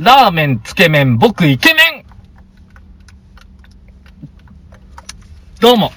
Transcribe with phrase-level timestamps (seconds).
[0.00, 2.04] ラーメン、つけ麺、僕、イケメン
[5.60, 5.92] どうも。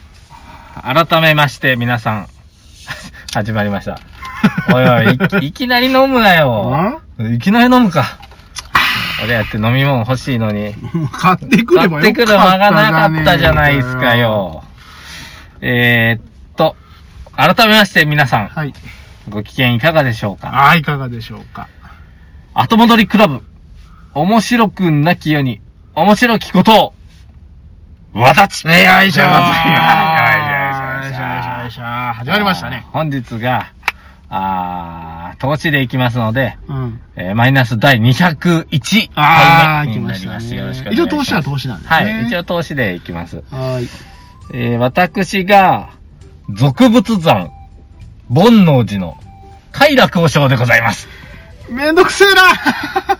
[0.81, 2.27] 改めまして、皆さん。
[3.33, 4.01] 始まりました。
[4.73, 7.01] おいおいい、 いきなり飲むなよ。
[7.17, 8.17] いきなり飲むか。
[9.23, 10.75] 俺やって飲み物欲しいのに。
[11.13, 14.17] 買ってくればよかった買ってくる間がなかったじゃないですか。
[14.17, 14.65] よ。
[15.61, 16.75] えー、っと、
[17.37, 18.73] 改めまして皆さん、はい。
[19.29, 20.49] ご機嫌いかがでしょうか？
[20.49, 21.69] ああ、いかがでしょうか。
[22.53, 23.41] 後戻りクラブ。
[24.13, 25.61] 面白くなきように、
[25.95, 26.93] 面白きことを、
[28.19, 29.39] わたちよいしょーよいしょよいしょよ
[31.09, 32.85] いしょよいしょ始まりましたね。
[32.91, 33.71] 本日が、
[34.29, 36.99] あー、投資でいきますので、うん。
[37.15, 40.55] えーマイナス第201ああ、回目来ましたになります。
[40.55, 40.93] よろしくお願ね。
[40.93, 41.01] いします。
[41.01, 41.95] 一応投資は投資なんですね。
[41.95, 43.37] はい、一応投資でいきます。
[43.51, 43.87] はい。
[44.53, 45.89] えー私が、
[46.53, 47.49] 俗物山、
[48.29, 49.17] 煩悩寺の、
[49.71, 51.07] 快楽和尚でございます。
[51.69, 52.27] めんどくせえ
[53.07, 53.17] な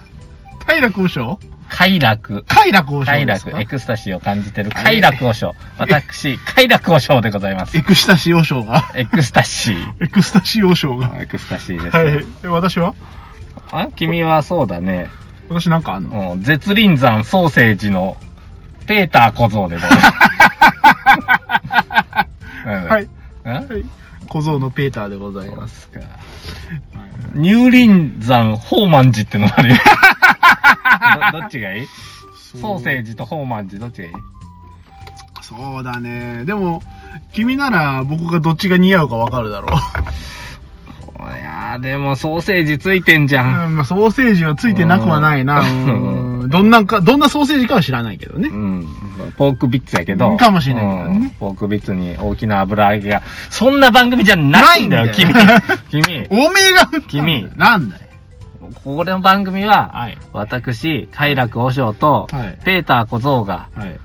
[0.66, 1.40] 快楽和尚？
[1.70, 2.44] 快楽。
[2.48, 3.52] 快楽和尚快ですか？
[3.52, 5.56] 楽、エクスタシーを感じてる快楽和尚。
[5.78, 7.78] 私、快楽和尚でございます。
[7.78, 8.92] エクスタシー和尚が？
[8.96, 10.04] エクスタシー。
[10.04, 11.16] エクスタシー和尚が？
[11.20, 11.98] エクスタシーです。
[11.98, 12.26] はい。
[12.44, 12.94] え私は？
[13.72, 15.10] あ君はそうだね。
[15.50, 16.34] 私なんかあんの？
[16.34, 18.18] うん絶倫山ソーセージの、
[18.86, 20.14] ペーター小僧でございます。
[22.68, 23.04] うんはい。
[23.04, 23.08] ん？
[23.48, 23.86] はい。
[24.34, 25.68] 小僧のペーターでございま。
[25.68, 26.00] すすか。
[27.36, 29.76] 乳林山宝満寺ってのがあるよ。
[31.32, 31.88] どどっちがいい？
[32.60, 34.14] ソーセージと宝満寺どっちがいい？
[35.44, 36.46] そうだね。
[36.46, 36.82] でも、
[37.32, 39.68] 君なら僕がどっちが似合うかわかるだろ
[41.30, 43.40] いやー、でもソーセージついてんじう。
[43.40, 43.66] ゃん。
[43.68, 45.62] うん、まあ、ソーセージはついてなくはないな。
[45.62, 48.54] うんうんどんなんか、どんなソーセージかは知らないけどねう。
[48.54, 48.88] ん。
[49.38, 50.36] ポークビッツやけど。
[50.38, 53.22] かもしれないけどねうんポークビッツに大きな油揚げが。
[53.50, 55.16] そんな番組じゃないんだよ、だよ。
[55.90, 56.04] 君。
[56.30, 58.02] おめえが君なんだよ。
[58.84, 60.18] これの番組は、はい。
[60.34, 64.00] 私、快楽和尚と、はいペーター小僧が、はい。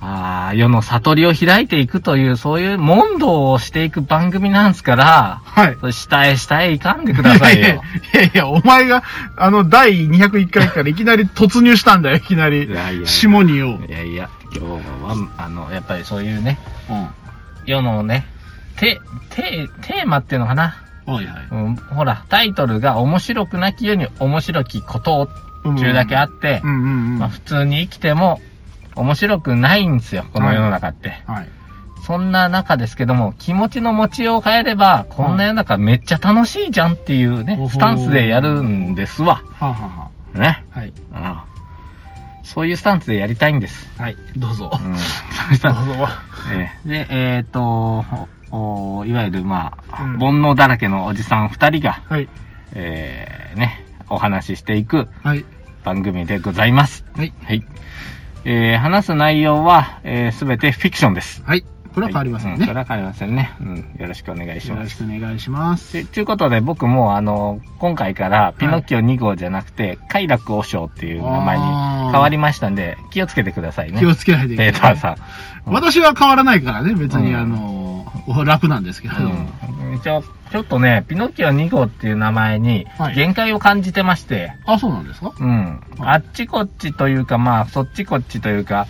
[0.00, 5.76] ああ、世の悟りを開いていくという、そういう問答をしていく番組なんですから、はい。
[5.80, 7.82] それ下へ下へ行かんでくださいよ。
[8.14, 9.02] いやいや、お前が、
[9.36, 12.70] あの、第201回からいきなり突入したんだよ、いきなりい。
[12.70, 13.80] やいや下によ。
[13.88, 16.58] いやいや、今日は、あの、やっぱりそういうね、
[16.88, 17.08] うん。
[17.66, 18.24] 世のね、
[18.76, 19.00] テ、
[19.30, 20.76] テ、テーマっていうのかな。
[21.06, 21.48] はいはい。
[21.50, 25.28] うん、ほら、タイトルが面白くなきように面白きことをっ
[25.76, 27.18] ていうだけあってう、んうんうん。
[27.18, 28.40] まあ普通に生きても
[28.98, 31.22] 面白くないんですよ、この世の中って。
[31.26, 31.48] はい。
[32.04, 39.42] そんな中ですけども、気持ちの持ちようを変えれば、こんな世の中めっちゃ楽しいじゃんっていうねお、ほスタンスでやるんですわ。
[39.52, 40.64] はあ、はあはね。
[40.74, 40.88] あ、はい。
[40.88, 41.38] うん。
[42.44, 43.90] そういうスタンスでやりたいんです。
[44.00, 44.16] はい。
[44.36, 44.70] どうぞ。
[44.72, 44.96] うん。
[44.96, 46.08] そういうスタンスどうぞ。
[46.52, 48.04] ええで、えっ、と
[49.06, 52.28] いわゆる、まあ、うん煩悩だらけのおじさん二人が、はい。
[52.72, 55.44] えー、ね、お話ししていくはい。
[55.84, 57.04] 番組でございます。
[57.14, 57.32] はい。
[57.44, 57.62] はい。
[58.44, 61.42] えー、話す内容は、えー、すべてフィクションです。
[61.44, 61.64] はい。
[61.94, 62.68] これは変わりませんうん、そね。
[62.68, 63.50] れは変わりませんね。
[63.60, 63.76] うん。
[63.98, 65.04] よろしくお願いしよろします。
[65.04, 65.92] くお願いします。
[65.94, 73.98] でということで、僕も、あの、今回から、ピノッキオ2号じゃなくて、快楽和尚っていう名前に変わりましたんで、気をつけてくださいね。
[73.98, 74.72] 気をつけないといけない。
[74.72, 75.12] ペーターさん。
[75.12, 75.18] うん
[75.70, 77.77] 私は変わらないからね、別に、うんあの、
[78.44, 79.14] 楽なんですけど。
[79.16, 79.94] うん。
[79.96, 85.32] 一応、ちょっとね、ピノッキオ2号っていう名前にはい、限界を感じてまして、あ、そうなんですか？
[85.38, 85.80] うん。
[86.00, 88.86] あっちこっちというか、まあ、そっちこっちというか、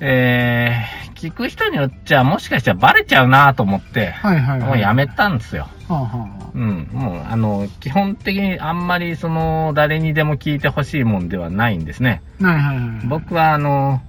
[0.00, 4.68] えー、聞く人によっちゃ、もしかしたらバレちゃうなと思って、はいはいはい。
[4.68, 5.68] もうやめたんですよ。
[5.88, 6.88] はあはあはうん。
[6.92, 12.20] もう、あの、基本的にあんまり、その、誰にでも聞いてほしいもんではないんですね。
[12.42, 12.46] あ。
[12.46, 13.06] はいはいはい。
[13.06, 14.02] 僕は、あの、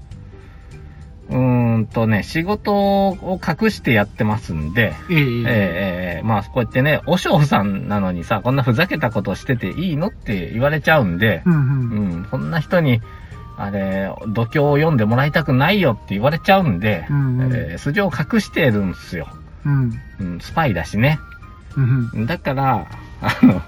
[1.34, 11.58] うんとね、仕事を隠してやってますんで、えー、えー、まあ、こうやってね、お嬢さんなのにさ、こんなふざけたことしてていいのって言われちゃうんで、うん、う
[12.20, 13.02] ん、こんな人に、
[13.58, 19.28] あれ、度胸を読んでもらいたくないよって言われちゃうんで、うんうん、えー、素性を隠してるんですよ。
[19.66, 21.18] うん、うん、スパイだしね。
[21.76, 21.82] う
[22.20, 22.88] ん、だから、
[23.22, 23.62] あの、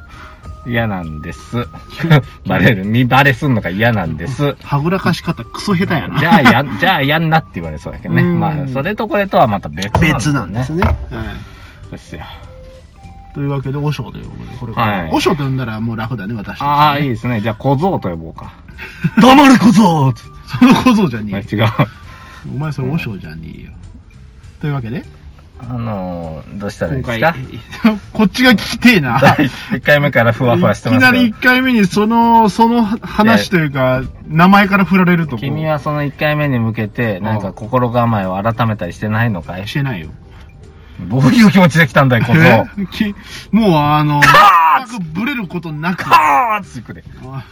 [0.66, 1.68] 嫌なんです。
[2.48, 4.56] バレる、見バレすんのが嫌なんです。
[4.64, 6.20] はぐらかし方クソ下手やな。
[6.20, 8.24] じゃあやん、じゃあやんなって言われそうだけどね。
[8.24, 10.14] うんまあ、それとこれとはまた別なんですよね。
[10.14, 10.84] 別なんですね。
[10.84, 10.94] はい。
[11.84, 12.22] そうですよ。
[13.36, 14.88] というわけで、和尚ということで、これから。
[14.88, 16.62] はい和尚と呼んだらもう楽だね、私。
[16.62, 17.42] ああ、いいですね。
[17.42, 18.54] じゃあ小僧と呼ぼうか。
[19.22, 20.14] 黙る小僧
[20.48, 21.66] その小僧じゃねえよ。
[21.66, 21.72] 違う。
[22.56, 23.72] お前それ和尚じゃねえよ。
[24.62, 25.04] というわけで、
[25.68, 29.20] あのー、どうしたらいい今です回か、こっちが聞きてえな。
[29.20, 31.22] 第1回目からふわふわしていきますけど。
[31.22, 39.68] なり1回目にその、その話というか、名前から振られると君はその1回目に向けて、なんか心構えを改めたりしてないのかい？
[39.68, 40.10] してないよ。
[41.00, 42.40] どういう気持ちで来たんだい、小僧。
[42.42, 42.66] え？
[42.92, 43.16] き
[43.52, 44.22] もうあの、
[44.88, 46.04] 全くブレることなく。
[46.06, 47.04] はーって行くで。
[47.26, 47.44] あ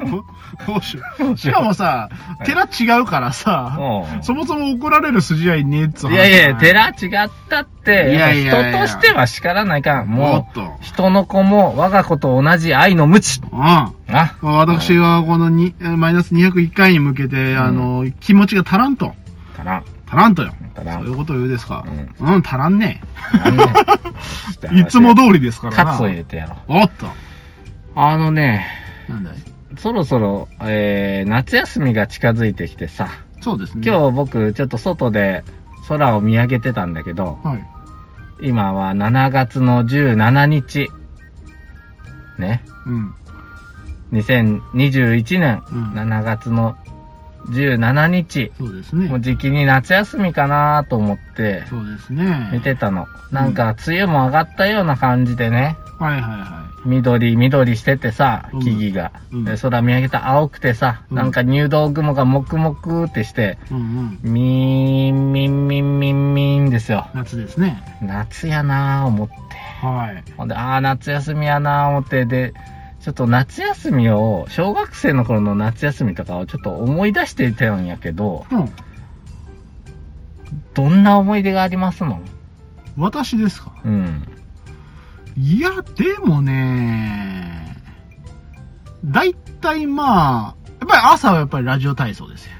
[0.66, 1.02] どうしよ
[1.32, 1.36] う。
[1.36, 2.08] しかもさ、
[2.44, 6.14] 寺違うからさ、うんそもそも怒られる筋合いねえっつい？
[6.14, 6.94] やいや、寺違っ
[7.48, 10.08] たって、いやいやいや人としては叱らないかん。
[10.08, 10.62] ももっと。
[10.62, 13.40] う、人の子も我が子と同じ愛の無知。
[13.40, 13.58] うん。
[13.60, 13.92] な。
[14.42, 19.14] 私はこのにマイナス201回に向けて、あの、気持ちが足らんと。
[19.56, 19.84] たらん。
[20.08, 20.54] 足らんとよ。
[20.74, 21.84] そうんいうことを言うですか。
[22.20, 23.02] うん、足らんね
[23.44, 23.64] なんで
[24.72, 24.74] え。
[24.80, 25.84] いつも通りですからな。
[25.92, 26.80] カツを入れてやろう。
[26.80, 27.06] おっと。
[27.94, 28.66] あのね、
[29.08, 29.34] なんだい？
[29.76, 33.08] そろそろ、えー、夏休みが近づいてきてさ、
[33.40, 33.82] そうですね。
[33.86, 35.44] 今日僕ちょっと外で
[35.88, 37.64] 空を見上げてたんだけど、はい。
[38.40, 40.88] 今は7月の17日、
[42.38, 43.14] ね、うん。
[44.12, 46.76] 2021年うん7月の
[47.46, 49.20] 17日、そうですねもう。
[49.20, 52.50] 時期に夏休みかなと思ってそうですね。
[52.52, 53.06] 見てたの。
[53.30, 59.12] なんか梅雨も上がったような感じでね、はいはいは緑緑しててさ、うん木々が。
[59.32, 63.74] うんで空見上げたら青くてさ、うんなんか入道雲がもくもくってして、い。
[63.74, 63.80] うん
[64.22, 64.32] うん。
[64.32, 67.08] みーん、みんみんみんみんですよ。
[67.14, 67.82] 夏ですね。
[68.02, 69.34] 夏やなぁ思って。
[69.84, 70.24] はい。
[70.36, 72.52] ほんで、ああ、夏休みやなぁ思って、で、
[73.00, 78.70] ちょっと夏休みを、小学生の頃の夏休みとかをちょっと思い出していたんやけど、うん。
[80.74, 82.20] どんな思い出がありますの？
[82.96, 83.72] 私ですか？
[83.84, 84.26] うん。
[85.36, 87.76] いや、でもね、
[89.04, 92.52] だいたいまあ、やっぱり朝はやっぱりラジオ体操ですよ。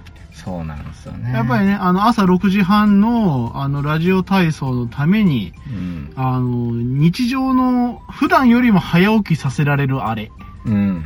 [0.48, 1.30] そうなんですよね。
[1.30, 6.12] やっぱりね、あの朝6時半のあのラジオ体操のために、うん。
[6.16, 10.32] あの、日常の普段よりも早起きさせられるあれ。
[10.64, 11.04] うん。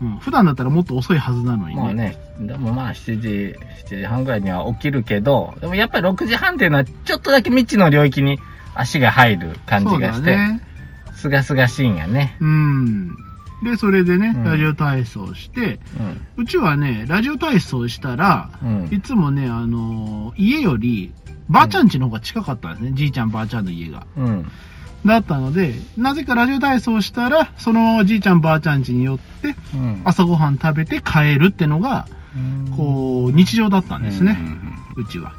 [0.00, 1.82] うん、普段だったらもっと遅いはずなのにね。
[1.82, 8.38] まあね、でもまあ7時、7時半ぐらいには起きるけど、でもやっぱり6時半っていうのはちょっとだけ未知の領域に
[8.74, 10.38] 足が入る感じがして。
[11.14, 12.36] すがすがしいんやね。
[12.40, 13.16] うん。
[13.62, 15.80] で、それでね、うんラジオ体操して、
[16.36, 16.44] うん。
[16.44, 18.88] うちはね、ラジオ体操したら、うん。
[18.92, 21.12] いつもね、あのー家より、
[21.48, 22.92] ばあちゃん家の方が近かったんですね。
[22.94, 24.06] じいちゃんばあちゃんの家が。
[24.16, 24.50] うん。
[25.06, 30.02] だったので、なぜかラジオ体操したら、そのじいちゃんばあちゃん家に寄って、うん。
[30.04, 32.06] 朝ごはん食べて帰るってのが、
[32.36, 34.38] うんこう、日常だったんですね。
[34.96, 35.32] うちは。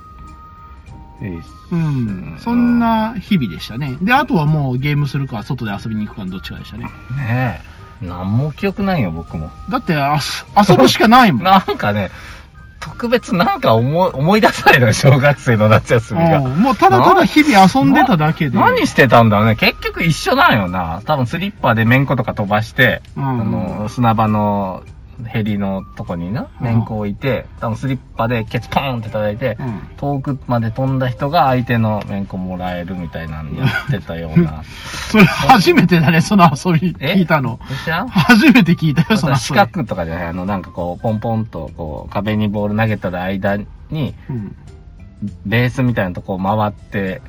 [1.22, 1.28] うん。
[1.28, 2.36] いいっすうん。
[2.40, 3.98] そんな日々でしたね。
[4.02, 6.86] で、あとはもうゲームするか、外で遊びに行くかのどっちかでしたね。
[6.86, 7.79] ねえ。
[8.02, 9.50] なんも記憶ないよ、僕も。
[9.70, 11.44] だって、あす遊ぶしかないもん。
[11.46, 12.12] なんかね、
[12.80, 16.40] 特別なんか思い、思い出さない小学生の夏休みが。
[16.40, 18.58] うんもうただただ日々遊んでただけで。
[18.58, 19.56] 何してたんだろうね。
[19.56, 21.02] 結局一緒なんよな。
[21.06, 24.84] 多分スリッパでめんことか飛ばして、うんあの、砂場の
[25.26, 29.82] ヘリのとこにな、うんめんこ置いて、多分スリッパでケツポーンって叩いて、うん。
[29.98, 34.64] 遠くまで飛んだ人が相手のめんこもらえるみたいなのやってたような。
[35.12, 37.14] それ初めてだね、その遊び え？
[37.14, 37.60] 聞いたの。
[37.84, 38.08] 知らん？
[38.10, 39.60] 初めて聞いたよ、その遊四び。
[39.60, 43.58] 角とかじゃない、あの、なんかこう、ポンポンと、こう、壁にボール投げたら間
[43.90, 44.56] に、うん。
[45.46, 47.22] ベースみたいなとこを回って、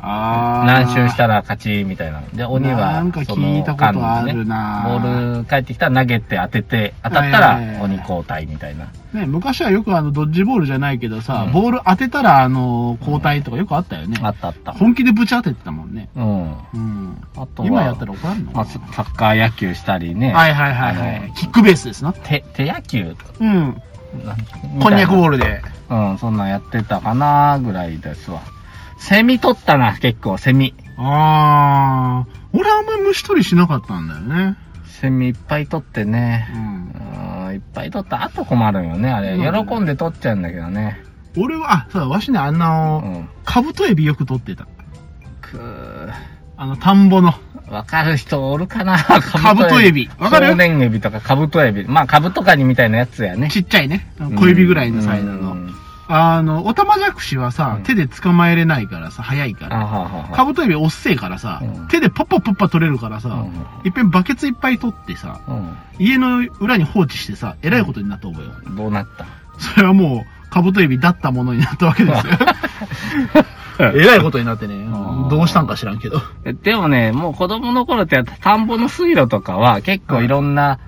[0.00, 2.20] あー何周したら勝ちみたいな。
[2.32, 3.92] で、鬼は、なんか聞いたこと
[4.24, 8.86] ねなボール帰ってきたら投げて当てて、当たったら鬼交代みたいな。
[9.12, 14.18] ね、昔はよくあの、ドッジボールじゃないけどさ、うんボール当てたら、あの、交代とかよくあったよね。
[14.22, 14.72] あったあった。
[14.72, 16.08] 本気でぶち当ててたもんね。
[16.14, 16.42] うん。
[16.42, 17.22] うん。
[17.36, 18.52] あとは、今やったら怒らんの？
[18.52, 20.32] まあ、サッカー野球したりね。
[20.32, 21.28] はいはいはいはあい。
[21.28, 22.12] のキックベースですな。
[22.12, 23.16] 手、手野球？
[23.40, 23.82] うん。
[24.24, 24.36] な
[24.82, 25.38] こんにゃくボール。
[25.38, 25.62] ルで。
[25.88, 28.40] うん、そんなんやってたかなぐらいですわ。
[29.08, 30.74] セミ取ったな、結構、セミ。
[30.98, 32.58] あー。
[32.58, 34.56] 俺あんまり虫取りしなかったんだよね。
[34.86, 36.58] セミいっぱい取ってねう。
[36.58, 37.46] ん。
[37.48, 39.32] うん、いっぱい取った後困るんよね、あれ。
[39.34, 41.00] うん喜んで取っちゃうんだけどね。
[41.36, 43.28] 俺は、あ、そうだ、わしね、あんうな、ん。
[43.44, 44.66] カブトエビよく取ってた。
[45.40, 46.12] くー。
[46.56, 47.32] あの、田んぼの。
[47.68, 50.08] わかる人おるかな カブトエビ。
[50.18, 50.48] わかる？
[50.50, 51.84] 少年エビとかカブトエビ。
[51.86, 53.48] まあ、カブトカニみたいなやつやね。
[53.50, 54.08] ちっちゃいね。
[54.36, 55.52] 小指ぐらいのサイズの。
[55.52, 55.74] うん
[56.08, 59.76] あの、オタマジャクシはさうん、手で捕まえれないからさ、早いかあら。
[59.78, 63.52] はあはあカブトエビおっせえからさうん、手でパッパパッパ取れるからさうん、
[63.84, 68.52] いっぺんバケツいっぱい取ってさ、うん家の裏に放置してさ、えらいことになった覚えよ。
[68.66, 68.76] うん。
[68.76, 69.24] どうなった？
[69.58, 72.32] それはもう、カブトエビだったものになったわけですよ。
[73.94, 76.20] えらいことになってね、ーどうしたんか知らんけど。
[76.62, 80.78] でもね、もう子供の頃って田んぼの水路とかは結構いろんな、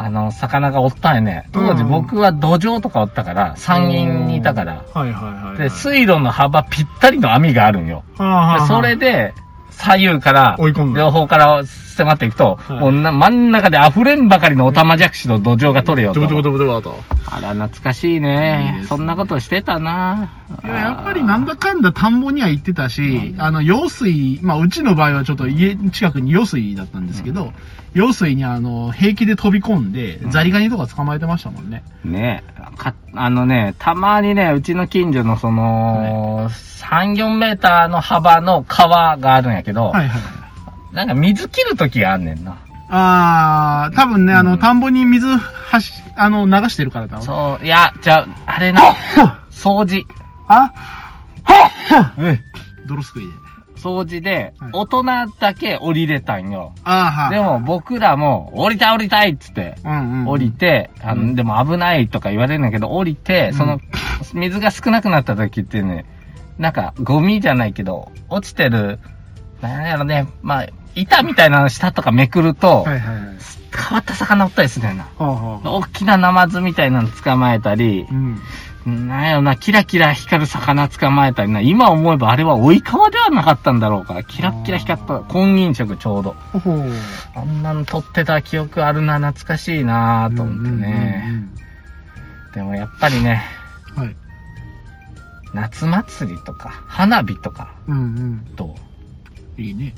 [0.00, 1.48] あの、魚がおったんやね。
[1.52, 4.84] 当時うん僕は土壌とかおったから、山陰にいたから。
[4.94, 5.58] はいはいはいはい。
[5.58, 8.04] で、水路の幅ぴったりの網があるんよ。
[8.16, 9.34] はあはあはあでそれで、
[9.78, 16.20] 左右から、追い込む両方から迫っていくと、はいもうな真ん中で溢れんばかりのオタマジャクシの土壌が取れよと。
[16.20, 16.96] ドブドブドブドブと。
[17.26, 20.30] あら、懐かしいいいねそんなことしてたな
[20.64, 27.52] いや、やっぱりなんだかんだ田んぼには行ってたし、あの、用水、まあ、うちの場合はちょっと家近くに用水だったんですけど、
[27.94, 31.82] 用水にあの、平気で飛び込んで、ザリガニとか捕まえてましたもんね。
[32.04, 32.44] ね
[32.76, 36.48] か、あのね、たまにね、うちの近所のその、
[36.90, 40.94] 3、4メーターの幅の川があるんやけど、はいはい。
[40.94, 42.56] なんか水切るときがあんねんな。
[42.90, 47.20] あー、多分ね、あの、うん田んぼに水はし、あの、流してるからだ。
[47.20, 48.80] そう、いや、じゃあ、あれな、
[49.50, 50.06] 掃除。
[50.48, 50.72] あ
[52.16, 52.38] うん
[52.86, 53.32] 泥すくいで。
[53.76, 55.04] 掃除ではい、大人
[55.38, 56.72] だけ降りれたんよ。
[56.82, 57.30] あー、はい。
[57.30, 59.76] でも僕らも、降りたい降りたいっつって、
[60.26, 63.78] 降りて、あうんの、でも危ないとか言われるんだけど、降りて、その、
[64.32, 66.06] 水が少なくなった時ってね、
[66.58, 68.98] なんか、ゴミじゃないけど、落ちてる、
[69.60, 73.26] なんやろね、まあ、板みたいなの下とかめくると、はいはいはい。
[73.76, 75.24] 変わった魚おったりするんだよな。
[75.24, 75.70] はあはあ。
[75.70, 78.40] 大きなナマズみたいなの捕まえたりう、ん。
[79.08, 84.22] なんやろな、キラキラ光る魚捕まえたりな、今思えばあれは追い川ではなかったんだろうか。
[84.24, 86.34] キラッキラ光った、婚姻色ちょうど。
[87.34, 91.24] あんなの撮ってた記憶あるな、懐かしいなと思ってね。
[91.28, 91.50] うんうん
[92.54, 93.42] でもやっぱりね、
[93.96, 94.02] うん。
[94.04, 94.16] はい。
[95.54, 98.54] 夏祭りとか、花火とか、うんうん。
[98.56, 98.74] ど
[99.58, 99.94] ういいね。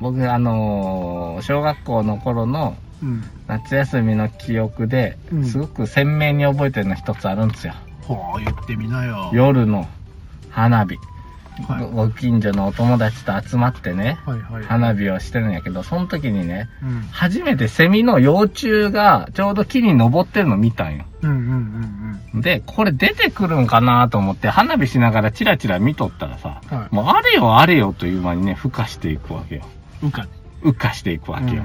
[0.00, 3.22] 僕、あのー小学校の頃のうん。
[3.46, 7.74] 夏休みの記憶でう、んすごく鮮明に覚えてるの一つあるんですよ。
[8.02, 9.30] ほう、言ってみなよ。
[9.32, 9.86] 夜の
[10.50, 10.96] 花火。
[10.96, 11.00] は
[11.80, 14.64] いごご近所のお友達と集まってね、はいはい。
[14.64, 17.00] 花火をしてるんやけど、その時にね、うん。
[17.12, 21.04] 初めてセミの幼虫がちょうど木に登ってるの見たんよ。
[21.28, 26.78] うんうんうんで、これ出てくるんかなと思って花火しながらチラチラ見とったらさ、うん。
[26.78, 26.94] はい。
[26.94, 29.62] もうあれよあれよという間にね、孵化していくわけよ。
[30.02, 30.26] うか。
[30.62, 31.62] 孵化していくわけよ。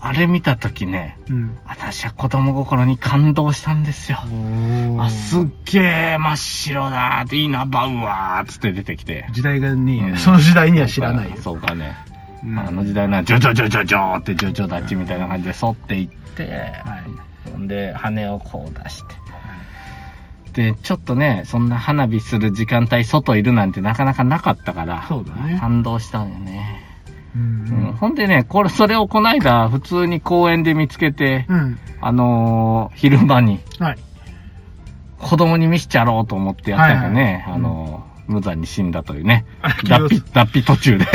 [0.00, 1.58] あれ見た時ね、うん。
[1.66, 4.18] 私は子供心に感動したんですよ。
[4.30, 5.02] うん。
[5.02, 9.26] あ、すっげえ真っ白だーっていいな、バウワーつって出てきて。
[9.32, 11.36] 時代がね、うんその時代には知らないよ。
[11.38, 11.96] そうかね。
[12.44, 17.27] うんあの時代な、ジョジョジョジョジョってジョジョ立ちみたいな感じで沿っていって、はい。
[17.52, 19.14] ほんで、羽をこう出して。
[20.52, 25.58] で、ちょっとね、そんな花火する時間帯外いるなんてなかなかなかったから、そうだね。
[25.60, 26.84] 感動したんよね。
[27.36, 31.78] ううん、ほんでね、これ、それをこないだ普通に公園で見つけて、うん。
[32.00, 33.98] あのー昼間にはい。
[35.18, 39.46] 子供に見しちゃろうと思ってやったんやけどね、はいはいあのー無残に死んだというね。
[39.62, 41.06] あ脱皮、脱皮途中で、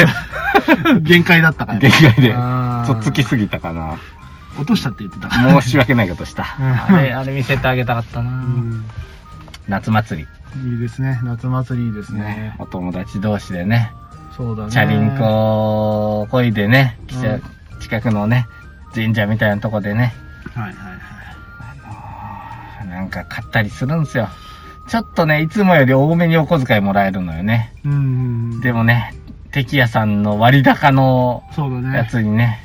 [1.02, 1.80] 限界だったから。
[1.80, 3.98] 限界で、あーとっつきすぎたかな。
[4.58, 5.30] 落としたって言ってた。
[5.62, 6.56] 申し訳ないことした。
[6.60, 8.86] うんあれ、あれ見せてあげたかったな、うん。
[9.68, 11.20] 夏祭いいですね。
[11.24, 12.20] 夏祭りいいですり。
[12.20, 12.56] ねね。。
[12.60, 13.92] お友達同士でね、
[14.36, 14.72] そうだね。
[14.72, 17.40] チャリンコを漕いでね、うん汽車
[17.80, 18.48] 近くのね、
[18.94, 20.14] 神社みたいなとこでね、
[20.54, 22.88] はいはいはい。
[22.88, 24.30] なんか買ったりするんですよ。
[24.88, 27.74] ちょっとね、いつもより多めにお小遣いもらえるのよね。
[27.86, 27.96] うんう
[28.58, 28.62] ん。
[28.62, 29.14] でもね、
[29.52, 32.08] 敵屋さんの割高のやね。
[32.10, 32.60] つにね、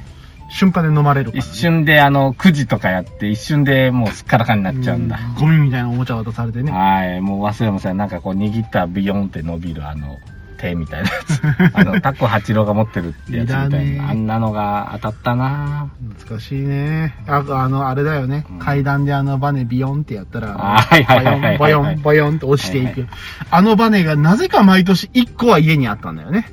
[0.50, 1.54] 瞬間で飲まれるから、一ね。
[1.54, 5.18] 瞬であの、くじとかやって、一瞬でもうすっからかになっちゃうんだ。
[5.38, 6.72] ゴミみたいなおもちゃ渡されてね。
[6.72, 7.96] はい、もう忘れません。
[7.96, 10.16] なんかこう握ったらビヨンって伸びるあの、
[10.58, 11.40] 手みたいなやつ。
[11.72, 14.10] あの、タコ八郎が持ってるってやつみたいな。
[14.10, 17.14] あんなのが当たったな懐かしいね。
[17.26, 18.44] あ、あの、あれだよね。
[18.50, 23.02] うん階段であのバネビヨンってやったら、あはいはいはいはいはいボヨン、ボヨン、ボヨンって落ちていく。
[23.02, 23.10] はい
[23.50, 26.50] あのバネがなぜか毎年1個は家にあったんだよね。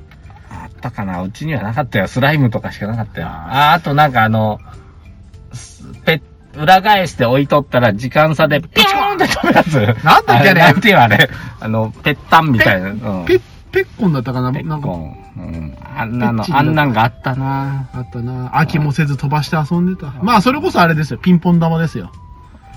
[0.86, 2.08] あったかなうちにはなかったよ。
[2.08, 3.27] スライムとかしかなかったよ。
[3.27, 4.60] ああ、あとなんかあの、
[5.54, 6.22] すペ
[6.56, 10.04] 裏返して置いとったら時間差でピョーンって飛ぶやつ。
[10.04, 11.30] なんだっけあれなんていうあれ。
[11.60, 12.89] あの、ペッタンみたいな。
[12.89, 13.25] うん。
[13.25, 14.51] ペッ、ペッコンだったかな？
[14.51, 14.89] なんか。
[14.89, 15.77] うん。
[15.98, 20.13] あんなのあんなんがあったなあったな飽きもせず飛ばして遊んでた。
[20.22, 21.20] まあ、それこそあれですよ。
[21.20, 22.12] ピンポン玉ですよ。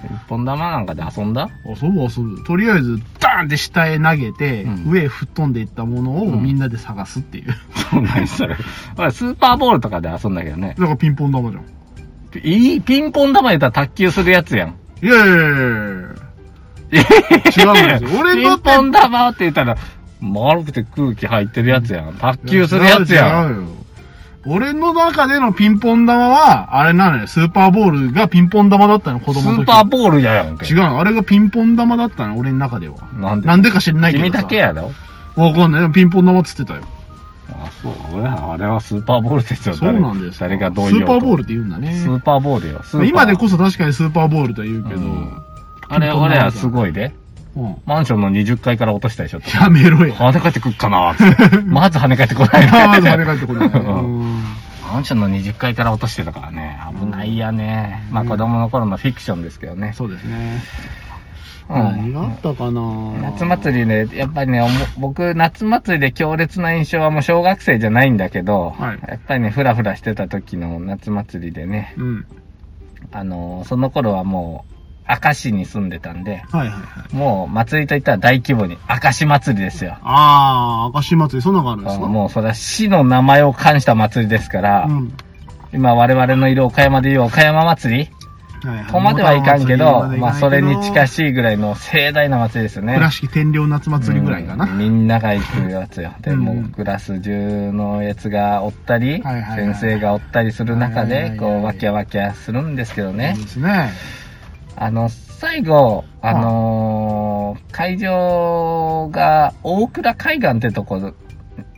[0.04, 1.48] 一本玉なんかで遊んだ？
[1.66, 2.44] 遊ぶ遊ぶ。
[2.44, 7.54] とりあえず、ダーンって下へ投げて、うん上へ吹っ飛んでいったものをうんみんなで探すっていう。
[7.90, 8.56] そうなんそれ。
[8.96, 10.76] 俺スーパーボールとかで遊んだけどね。
[10.78, 11.64] だからピンポン玉じゃん。
[12.42, 14.74] いい、ピンポン玉で言ったら卓球するやつやん。
[15.02, 15.44] いやいやいやいや
[16.90, 18.20] 違うんですよ。
[18.20, 19.76] 俺ピだってンポン玉って言ったら、
[20.20, 22.14] 丸くて空気入ってるやつやん。
[22.14, 23.50] 卓球するやつやん。
[23.50, 23.68] 違うよ。
[24.48, 27.26] 俺の中でのピンポン玉は、あれなのよ。
[27.26, 29.62] スーパーボールがピンポン玉だったの、子ス供の時。
[29.64, 30.66] ーパーボールややんけ。
[30.66, 31.00] 違うの。
[31.00, 32.96] あれがピンポン玉だったの、俺の中では。
[33.14, 33.46] なんで？
[33.46, 34.30] なんでか知らないけどさ。
[34.30, 34.90] 君だけやろ？
[35.36, 35.92] わかんない。
[35.92, 36.82] ピンポン玉っつってたよ。
[37.50, 37.92] あ、そう。
[38.14, 39.74] 俺はあれはスーパーボールですよ。
[39.74, 41.94] そうなんです誰がどうス言おうとーパーボールって言うんだね。
[41.94, 42.82] スーパーボールよ。
[42.82, 45.00] スーパー今でこそ確かにスーパーボールとは言うけど。
[45.00, 45.42] うん
[45.90, 47.14] あれ、俺はすごいで。
[47.58, 47.76] うん。
[47.86, 49.40] マンションの20階から落としたでしょ。
[49.60, 50.14] やめろや。
[50.14, 51.14] 跳ね返ってくっかな
[51.66, 52.66] まず跳ね返ってこない。
[52.70, 53.70] まず跳ね返ってこない。
[53.70, 56.78] マンションの20階から落としてたからね。
[56.98, 58.04] 危ないやね。
[58.10, 59.92] まあ子供の頃のフィクションですけどね。
[59.94, 60.62] そうですね。
[61.68, 62.80] うん何があったかな
[63.20, 64.66] 夏祭りね、やっぱりね、
[64.98, 72.26] 僕、夏祭りで強烈な印象はもう小学生じゃないんだけど、はいやっぱりね、ふらふらしてた時の夏祭りでね、うん。
[73.12, 74.74] あのーその頃はもう、
[75.08, 77.14] 明石に住んでたんで、はいはいはい。
[77.14, 79.96] もう祭りといったら大規模に、明石祭りですよ。
[80.02, 82.06] あー、明石祭り、そんなのがあるんですか？
[82.06, 85.12] もうそれは市の名前を冠した祭りですから、うん。
[85.72, 88.10] 今我々のいる岡山でいう岡山祭り
[88.66, 91.08] はいはいとまではいかんけど、まあそれに近い。
[91.08, 92.94] しいぐらいの盛大な祭りですよね。
[92.94, 94.64] 倉敷天領夏祭りぐらいかな。
[94.64, 96.12] うんみんなが行くやつよ。
[96.20, 103.44] で、うんもうクラス中のやつがおったり、先生がおったりする中で、こう、わきゃわきゃするんですけどねそう。
[103.44, 103.90] ですね。
[104.80, 111.14] あの、最後、あのー会場が大倉海岸ってとこ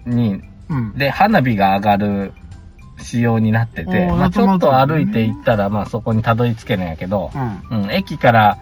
[0.05, 0.93] に、うん。
[0.95, 2.33] で、花火が上がる
[2.99, 7.31] 仕様になってて、まあちょっと歩いて行ったら、まあそこにたどり着けるんやけど、
[7.71, 7.85] うん。
[7.85, 8.59] うん、駅から、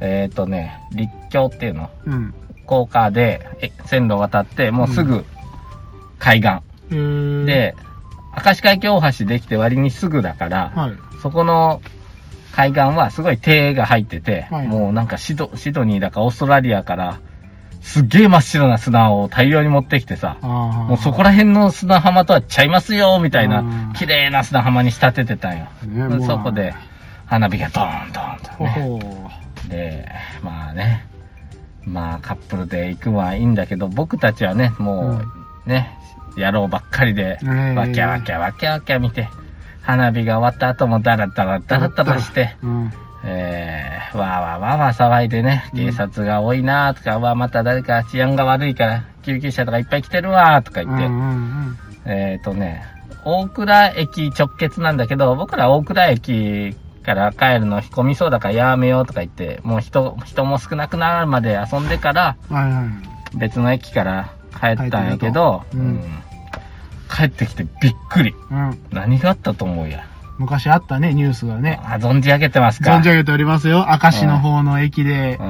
[0.00, 2.34] えっ、とね、立教っていうの、うん。
[2.66, 5.24] 高架でえ線路を渡って、もうすぐ
[6.18, 6.48] 海岸。
[6.48, 7.74] へー、で、
[8.44, 10.92] 明石海峡大橋できて割にすぐだから、はい。
[11.20, 11.82] そこの
[12.52, 14.66] 海岸はすごい手が入ってて、はい。
[14.66, 17.20] もうなんかシドシドニーだかオーストラリアから、
[17.82, 25.66] すっげえ真っ白な砂を大量に持ってきてさ、あもうそこら辺の砂浜とはちゃいますよ、みたいなうん、綺麗な砂浜に仕立ててたんよ。
[25.86, 26.74] ねそこで、
[27.26, 28.70] 花火がドーンドーンとほね。
[28.70, 30.08] ほで、
[30.42, 31.06] まあね、
[31.84, 35.22] まあカップルで行くのはいいんだけど、僕たちはね、も
[35.66, 35.96] うね、
[36.36, 39.28] 野郎ばっかりで、えーわきゃわきゃわきゃわきゃ見て、
[39.82, 42.92] 花火が終わった後もダラダラダラダラして、うん。
[43.22, 51.16] えー、わーわーわーわー騒いでね、警察が多いなーとか、わーまた誰か治安が悪いから、救急車とかいっぱい来てるわーとか言って、うんう
[51.70, 52.82] んえっ、ー、とね、
[53.24, 62.36] 大倉駅直結なんだけど、僕ら大倉駅から帰るの引っ込みそうだからやめようとか言って、もう人、人も少なくなるまで遊んでから。
[63.34, 66.02] 別の駅から帰ったんやけど、うん
[67.14, 68.34] 帰ってきてびっくり。
[68.50, 68.78] うん。
[68.92, 70.04] 何があったと思うや。
[70.38, 71.80] 昔あったね、ニュースがね。
[71.84, 72.92] あ、存じ上げてますか？
[72.96, 73.88] 存じ上げておりますよ。
[74.02, 75.46] 明石の方の駅でう、ん。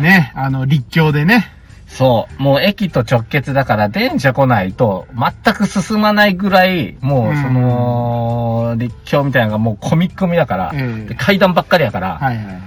[0.00, 1.50] ね、あの、立教でね。
[1.88, 2.42] そう。
[2.42, 10.72] もう駅と直結だから電車来ないと全く進まないぐらい、もうその、立教みたいなのがもう込み込みだから、
[11.16, 12.60] 階段ばっかりやから、はいはいはい。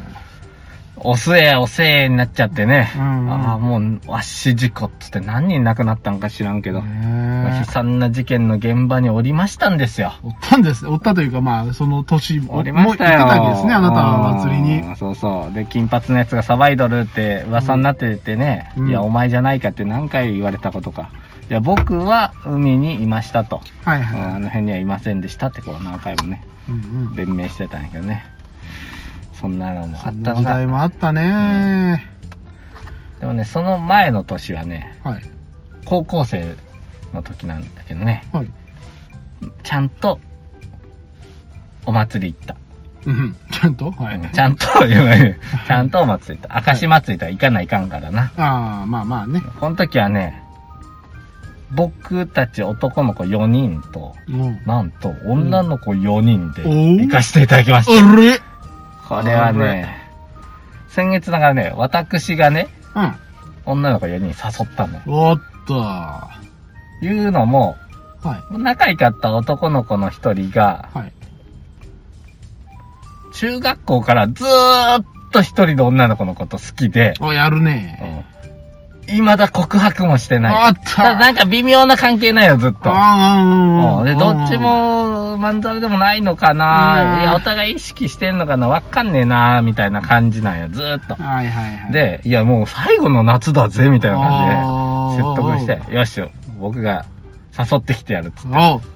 [1.03, 2.91] おせえおせえになっちゃってね。
[2.95, 10.13] うんうんああ、もう、圧死事故っつって何人亡くなったんか知らんけど、悲惨な事件の現場におりましたんですよ。
[10.23, 10.87] おったんです。
[10.87, 13.19] おったというか、まあ、その年も、おりましたよ。
[13.19, 14.91] もう行ってたわけですね、あなたは祭りにう。
[14.91, 15.53] んそうそう。
[15.53, 21.09] で、金髪のやつが騒いどるって噂になっててね、うんいや、お前じゃないかって何回言われたことか。
[21.49, 23.61] いや、僕は海にいましたと。
[23.85, 24.21] うんはいはい。
[24.35, 26.77] あの辺にはいませんでしたってこう何回もね、うんう
[27.11, 27.15] ん。
[27.15, 28.25] 弁明してたんやけどね。
[29.41, 30.53] そんなのもあったのが。
[30.53, 32.07] 代もあったね。
[33.19, 35.23] でもね、その前の年はね、はい。
[35.85, 36.55] 高校生
[37.11, 38.47] の時なんだけどね、はい。
[39.63, 40.19] ちゃんと、
[41.87, 42.55] お祭り行った。
[43.07, 43.35] うん。
[43.51, 43.89] ちゃんと？
[43.89, 44.15] はい。
[44.17, 46.71] うんちゃんと、ちゃんとお祭り行った。
[46.71, 48.31] 明石祭りとは行かないかんからな。
[48.37, 49.41] ああ、まあまあね。
[49.59, 50.43] この時はね、
[51.71, 54.61] 僕たち男の子4人と、うん。
[54.67, 58.07] なんと女の子4人で行かせていただきました。
[58.07, 58.39] あれ？
[59.11, 60.07] これはね、
[60.87, 63.15] 先月だからね、私がね、うん。
[63.65, 65.01] 女の子4人誘ったのよ。
[65.05, 65.73] おっと。
[65.73, 66.31] は
[67.01, 67.75] いうのも、
[68.23, 68.57] い。
[68.57, 71.13] 仲良かった男の子の一人が、はい。
[73.33, 78.25] 中学校からずーっと一人の女の子のこと好きで、お、やるね。
[79.07, 80.55] うん未だ告白もしてない。
[80.55, 82.89] あったただなんか微妙な関係ないよ、ずっと。
[82.89, 91.15] うんで、どっちも、まんざらでもないのかうんな、いや、お互い意識してんのかな、わかんねえな、みたいな感じなんよ、ずーっと。
[91.15, 96.21] はいはいはい。、で、いや、もう最後の夏だぜ、みたいな感じで、説得して、よし、
[96.59, 97.05] 僕が
[97.57, 98.91] 誘ってきてやるっつって。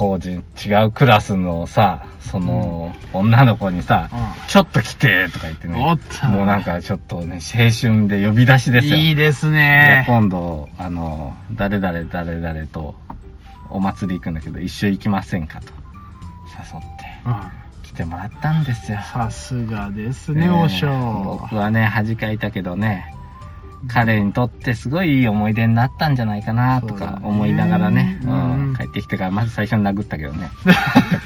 [0.00, 5.72] 当時違うクラスのさ、その、女の子にさ、うちょっと来て、とか言ってん。
[5.72, 6.20] おねっ。
[6.22, 6.26] と。
[6.26, 8.96] もうなんかちょっとね、青春で呼び出しですよ。
[8.96, 10.04] いいですいやね。
[10.08, 12.94] 今度、あの、誰々誰々と
[13.68, 15.66] お祭り行くんだけど、一緒行きませんかと
[16.46, 17.34] 誘ってうん
[17.82, 19.00] 来てもらったんですよ。
[19.02, 23.14] さすがですね、えーおしょ僕はね、恥かいたけどね、
[23.88, 30.48] 彼にとってすごいいい思い出になったんじゃないかなとか思いながらね、うんうん帰ってきてからまず最初に殴ったけどね、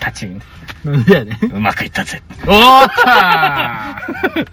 [0.00, 0.40] パチン、
[0.90, 1.52] んでやねん。
[1.52, 2.22] うまくいったぜ。
[2.46, 4.46] おーっ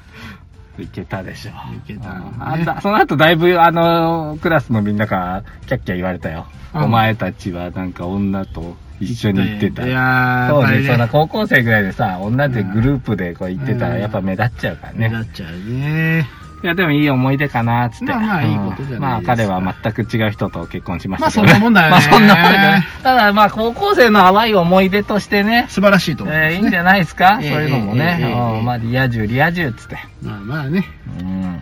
[0.80, 1.52] いけたでしょ。
[1.74, 6.46] いけたうんねあその後だいぶ、あの、クラスのみんなから、キャッキャ言われたよ。
[6.74, 9.86] うんお前たちはなんか女と一緒に行ってた。
[9.86, 15.10] いやー、そうね、そんな高校生ぐらいでさ、女でグループでこう行ってたら、うんやっぱ目立っちゃうからね。
[15.10, 16.28] 目立っちゃうね。
[16.64, 18.06] いや、でもいい思い出かな、つって。
[18.06, 22.88] まあまあいいことじゃないですかうんまあ彼は全く違う人と結婚しましたまあそんなもんだよね まあそんなもんだよね。
[23.04, 26.54] ただまあ高校生の淡い思い出としてね、素晴らしいと思います、ね。
[26.54, 28.18] えーいいんじゃないですか、ええそういうのもね。
[28.20, 29.98] ええええうんまあリア充、リア充っつって。
[30.24, 30.88] まあまあね。
[31.20, 31.62] うん。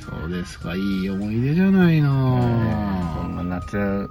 [0.00, 4.10] そうですか、いい思い出じゃないこのんな夏、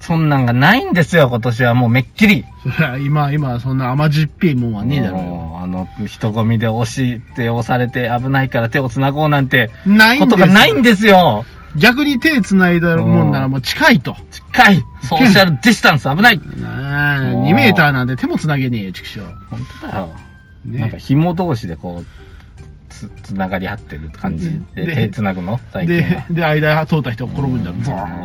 [0.00, 2.44] そんなんがないんですよ、今年はもうめっきり。
[3.04, 9.92] 今、今、そんな甘じっぴいもんはねえだろもうあの、人混みで押して押されて危ないから手を繋ごうなんて、う。
[9.92, 11.44] ないんことがないんですよ。
[11.76, 14.16] 逆に手繋いだもんならもう近いと。
[14.30, 14.84] 近い。
[15.02, 16.40] ソーシャルディスタンス危ない。
[16.60, 19.20] なあ、おー2メーターなんで手も繋げねえよ、畜生。
[19.50, 20.08] 本当だよ。
[20.64, 22.06] ねなんか紐同士でこう、
[22.88, 25.60] つ、つながり合ってる感じでで手繋ぐの？
[25.72, 27.76] 最近は。、でで、間通った人が転ぶんだろ。
[27.76, 28.24] うんゾーン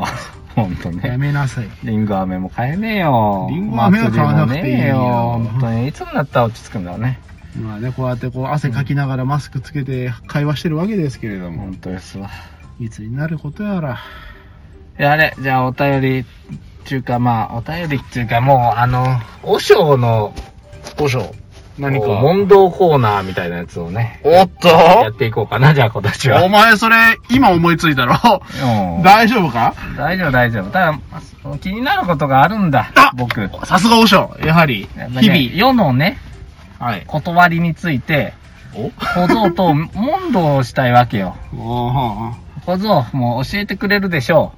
[0.55, 1.17] ほんとやね。
[1.17, 1.69] めなさい。
[1.83, 3.47] リンゴ飴も買えねえよ。
[3.49, 5.87] リンゴ飴は買わなくていいよ本当に。
[5.87, 7.19] いつになったら落ち着くんだろうね。
[7.59, 12.29] まあね、こうやってこう汗かきながらマスクつけて会話してるわけですけれども、本当ですわ。
[12.79, 13.99] いつになることやら。
[14.99, 16.25] いや、あれ、じゃあお便り、っ
[16.83, 19.05] ていうかまあ、お便りっていうかもう、あの、
[19.43, 20.33] 和尚の、
[20.97, 21.40] どうしよう。
[21.81, 22.07] 何か。
[22.07, 26.43] 問答コーナーみたいなやつをね、おっとやっていこうかな、じゃあ今年は。
[26.43, 26.95] お前それ、
[27.29, 28.13] 今思いついたろ？
[28.97, 29.73] うん大丈夫か？
[29.97, 30.69] 大丈夫、大丈夫。
[30.69, 30.99] ただ、
[31.59, 33.49] 気になることがあるんだあ、僕。
[33.65, 34.37] さすが和尚。
[34.45, 34.87] やはり
[35.21, 36.91] 日世のね、々。
[36.91, 37.03] はい。
[37.07, 38.33] 断りについて、
[38.75, 38.89] お？
[38.91, 41.35] 小僧と問答をしたいわけよ。
[41.57, 42.31] お
[42.65, 44.53] 小僧、もう教えてくれるでしょ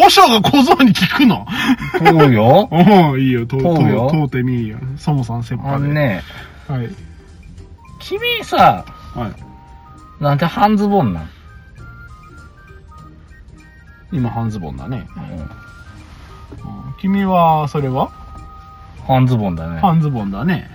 [0.00, 1.46] 和尚が小僧に聞くの？
[2.00, 2.06] う。
[2.06, 2.68] そうよ。
[2.70, 4.78] おおいいよ、と、そうよと、通ってみいよ。
[4.98, 5.74] そもさん切羽で。
[5.74, 6.22] あのね、
[6.68, 6.88] はい。
[8.00, 10.22] 君さ、はい。
[10.22, 11.28] なんで半ズボンなん、
[14.12, 15.06] 今半ズボンだね。
[15.16, 15.50] うんうん
[16.98, 18.10] 君は、それは？
[19.06, 19.80] 半ズボンだね。
[19.80, 20.70] 半ズボンだね。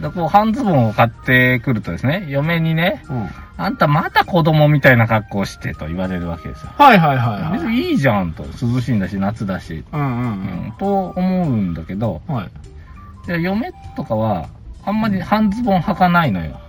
[0.00, 3.28] でこう半ズボンを買ってくるとですね、嫁にね、うん。
[3.64, 6.72] あんたまた子供みたいな格好してと言われるわけですよ。
[6.76, 7.52] はいはいはいはい。
[7.58, 8.44] 別にいいじゃんと。
[8.60, 9.84] 涼しいんだし、夏だし。
[9.92, 12.34] うんううんん、と思うんだけど、うん。
[12.34, 12.50] はい。
[13.28, 14.48] いや嫁とかは、
[14.84, 16.60] あんまり半ズボン履かないのよ。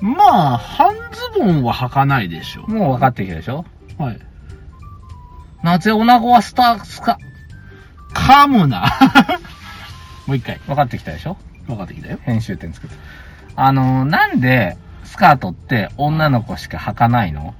[0.00, 2.62] まあ、半ズボンは履かないでしょ。
[2.68, 3.64] もう分かってきたでしょ？
[3.98, 4.18] はい。
[5.62, 7.18] なぜ女子はスター、スカ、
[8.14, 8.84] 噛むな。
[10.26, 10.60] もう一回。
[10.66, 11.36] 分かってきたでしょ？
[11.66, 12.18] 分かってきたよ。
[12.22, 12.96] 編集点作って。
[13.56, 14.76] あのー、なんで、
[15.08, 17.54] スカートって女の子しか履かないの？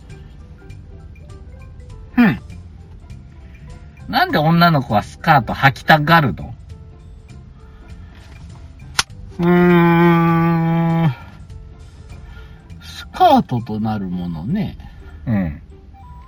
[2.17, 2.41] うん。
[4.09, 6.55] なんで女の子はスカート履きたがるの？
[9.39, 9.47] うー
[11.07, 11.15] ん。
[12.83, 14.79] スカートとなるものね。
[15.27, 15.63] うん。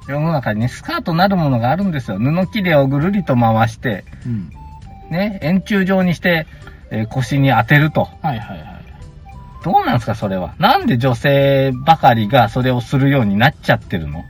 [0.09, 2.18] 世の中にね、スカートなるものがあるんですよ。
[2.18, 4.50] 布切れをぐるりと回して、うん。
[5.11, 6.46] ね、円柱状にして、
[6.90, 8.09] えー腰に当てると。
[8.22, 8.80] はいはいはい。
[9.62, 10.55] どうなんですか、それは？
[10.59, 14.25] なんで女性ばかりがそれをするようになっちゃってるの？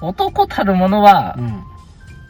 [0.00, 1.38] 男たるものは、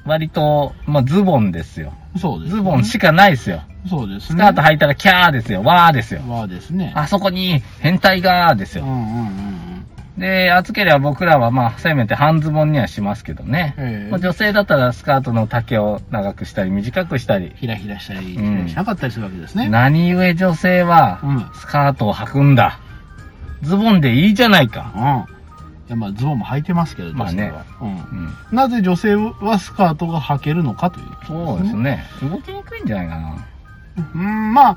[0.04, 1.92] 割と、まあ、ズボンですよ。
[2.14, 2.20] うん。
[2.20, 3.62] そうです、ズボンしかないですよ。
[3.88, 4.36] そうですね。
[4.36, 5.62] スカート履いたらキャーですよ。
[5.62, 6.20] わーですよ。
[6.28, 6.92] はですね。
[6.94, 8.84] あそこに変態がーですよ。
[8.84, 9.55] うんうんうんうん。
[10.18, 13.74] で、暑ければ僕らはまあ、せめて半ズボンにはしますけどね。
[13.76, 17.52] ええまあ、女性だったらスカートの丈を長くしたり短くしたり。
[17.56, 19.68] ひらひらしたり、うんしなかったりするわけですね。
[19.68, 21.46] 何故女性はうん。
[21.54, 22.78] スカートを履くんだ。
[23.62, 24.92] ズボンでいいじゃないか。
[24.96, 25.36] うん。
[25.88, 27.88] いや、まあ、ズボンも履いてますけど、まあねうん。
[27.88, 28.34] うん。
[28.52, 31.76] なぜ女性はスカートが履けるのかという、そうです。
[31.76, 32.04] ね。
[32.22, 33.46] 動きにくいんじゃないかな。
[34.14, 34.76] うん、まあ、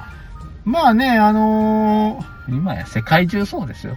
[0.66, 3.96] まあね、あのー今や世界中そうですよ。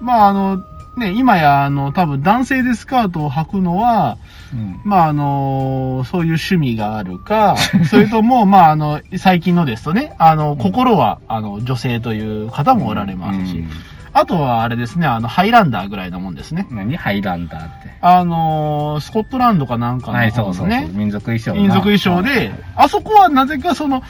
[0.00, 0.64] まああの、
[0.98, 4.18] ね、今や、あの、多分男性でスカートを履くのは、
[4.52, 4.80] うん。
[4.84, 7.56] まああのそういう趣味があるか、
[7.88, 13.64] それとも、まああの、最近のですとね、あの、心は、あの、女性という方もおられますし、
[14.12, 16.66] あとはあれですね、あの、ハイランダーぐらいなもんですね。
[16.70, 16.76] うん。
[16.76, 16.96] 何？
[16.96, 17.88] ハイランダーって。
[18.00, 20.68] あのースコットランドかなんかのはい、そうそうそう。
[20.68, 21.60] ね、民族衣装な。
[21.60, 24.02] 民族衣装で、あそこはなぜかその、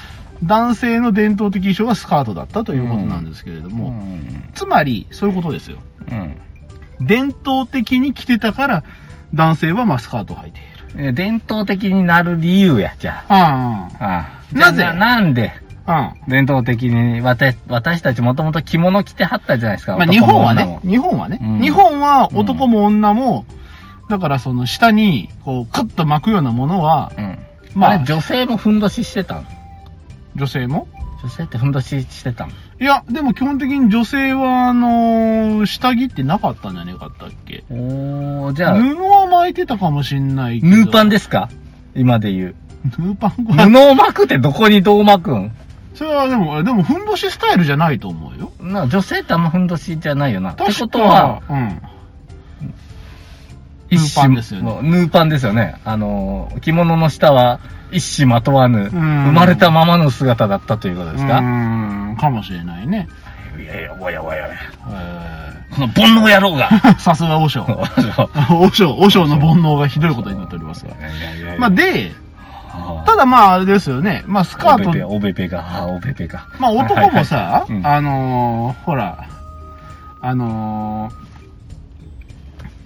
[0.42, 4.50] 男性の伝統的衣装がスカートだったということなんですけれどうも、ん。
[4.54, 5.78] つまり、そういうことですよ。
[6.10, 6.36] うん。
[7.00, 8.84] 伝統的に着てたから、
[9.34, 11.08] 男性はまあスカートを履いている。
[11.08, 14.04] え伝統的になる理由や、じゃああ。
[14.04, 14.84] ああなぜ？
[14.94, 15.52] なんで、
[15.86, 16.30] あ、うん。
[16.30, 19.96] 伝統的に私私たちもともと着物着てはったじゃないですか。
[19.96, 23.44] まあ男日本はね日本はね、うん日本は男も女も、
[24.08, 27.38] だからその下に、こう、クッと巻くようなものは、うん。
[27.74, 29.44] まあまあ、女性もふんどししてたの？
[30.38, 30.88] 女性も？
[31.22, 37.64] 女性ってふんどししてたのいや、でも基本的に女性は、あのー下着ってなかったんじゃねかったっけ？
[37.70, 40.76] おー、じゃあ、布を巻いてたかもしんないけど。
[40.76, 41.50] ヌーパンですか？
[41.96, 42.54] 今で言う。
[42.98, 45.52] ヌーパン布は、を巻くってどこにどう巻くん？
[45.94, 48.52] それはでも、でも、ふんどしスタイルじゃないと思うよ。
[48.60, 50.52] な女性ってあんまふんどしじゃないよな。
[50.52, 51.82] ってことは、、うん。
[53.90, 55.76] 一ヌーパンですよねもうヌーパンですよね。
[55.84, 61.38] あのー、着物の下は一糸まとわぬ、ん生まれたままの姿だったということですうか？
[61.38, 63.08] ーん、かもしれないね。
[63.58, 64.54] いやいや、おやおやおや。
[64.92, 66.68] えこの煩悩野郎が。
[66.68, 67.64] ー さすが和尚。
[67.66, 70.92] 和尚、和尚の煩悩がひどいことになっておりますが。
[71.58, 72.12] まあ、で、
[73.06, 74.22] ただまあ、あれですよね。
[74.26, 76.44] まあ、スカート、おべぺが、あおべぺが。
[76.58, 79.16] まあ、男もさあのー、ほら、
[80.20, 81.27] あのー、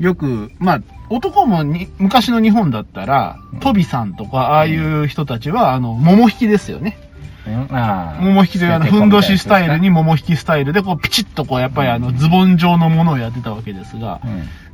[0.02, 6.98] よく、まあ、男もに、昔の日本だったらうん、トビさんとか、ああいう人たちは、あの、桃引きですよね。
[8.20, 14.20] 桃引きというあの、ふんどしスタイルに桃引きスタイルで、こう、ピチッとこう、やっぱりあの、ズボン状のものをやってたわけですが、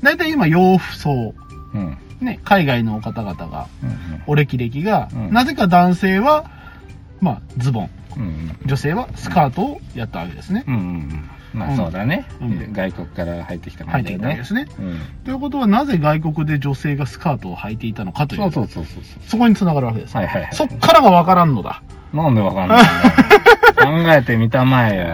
[0.02, 1.34] だいたい今、洋服装。
[2.22, 5.32] ね、海外の方々が、うんお歴々が、うん。
[5.32, 6.50] なぜか男性は、
[7.20, 7.90] まあ、ズボン、
[8.64, 10.64] 女性はスカートをやったわけですね。
[11.54, 12.26] まあうんそうだね。
[12.40, 14.66] うん外国から入ってきた入ってきたですね。
[14.78, 15.00] うん。
[15.24, 20.16] ということは、なぜ外国で女性がスカートを履いていたのかという、そうそうそうそうそこに繋がるわけです。
[20.16, 21.82] はいはいはいそっからがわからんのだ。
[22.12, 25.06] なんでわかんないの 考えてみたまえよ。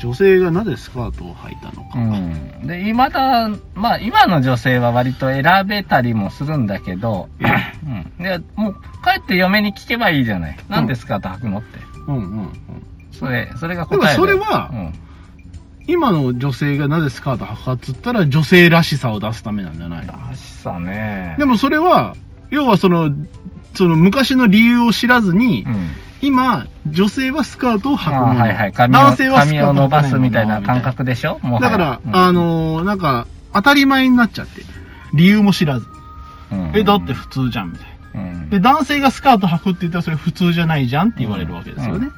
[0.00, 1.98] 女性がなぜスカートを履いたのか。
[1.98, 2.66] うん。
[2.66, 7.28] で、今だ、まあ今の女性は割と選べたりもするんだけど、
[7.84, 8.22] うん。
[8.22, 10.58] で、もう帰って嫁に聞けばいいじゃない。
[10.68, 11.78] 何ですかと履くのって。
[12.06, 12.52] うんうんうん。
[13.10, 14.92] それ、それが答えだよそれはうん。
[15.88, 20.12] 今の女性がなぜスカート履くかっつったら女性らしさを出すためなんじゃないの？
[20.12, 21.34] らしさね。
[21.38, 22.14] でもそれは、
[22.50, 23.10] 要はその、
[23.74, 25.90] その昔の理由を知らずに、うん。
[26.22, 28.40] 今、女性はスカートを履くあもの。
[28.40, 28.72] はいはい。
[28.72, 31.38] 髪を、男性はスカートを髪を伸ばすみたいな感覚でしょ？
[31.42, 34.66] もはやだから、うんあのーなんか、当たり前になっちゃってる。
[35.14, 35.86] 理由も知らず。
[36.52, 38.20] うんえ、だって普通じゃん、みたいな。
[38.20, 42.08] うんで、男性がスカート履くって言ったらそれ普通じゃないじゃんって言われるわけですよね。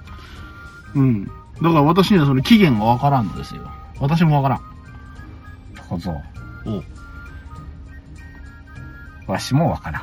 [0.95, 1.25] うん。
[1.25, 3.63] だから私にはその期限がわからんのですよ。
[4.01, 4.61] 私もわからん。
[5.89, 6.21] 小僧。
[9.27, 10.03] おわしもわからん。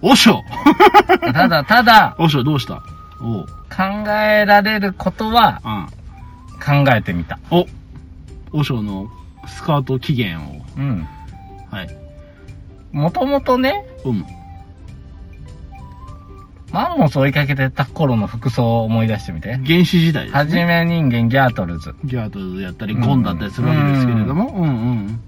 [0.00, 0.42] おしょ
[1.32, 2.80] ただ、ただ、おしょ、どうした？
[3.18, 6.84] 考えられることはうん。
[6.84, 7.38] 考えてみた。
[7.50, 7.66] お、
[8.52, 9.10] おしょの
[9.46, 10.62] スカート期限を。
[10.76, 11.06] うん。
[11.70, 11.88] はい。
[12.92, 14.24] もともとね、うん。
[16.72, 19.56] マンモス追いかけてた頃の服装を思い出してみて。
[19.64, 20.38] 原始時代です、ね。
[20.38, 21.94] はじめ人間ギャートルズ。
[22.04, 25.20] ギャートルやったり、ゴンだったりするわけですけれども、うんうん。